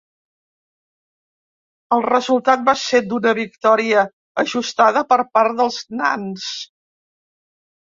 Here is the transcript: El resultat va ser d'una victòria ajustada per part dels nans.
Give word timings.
El 1.97 2.01
resultat 2.05 2.63
va 2.71 2.75
ser 2.85 3.03
d'una 3.11 3.35
victòria 3.41 4.07
ajustada 4.47 5.07
per 5.15 5.21
part 5.39 5.63
dels 5.63 5.81
nans. 6.03 6.51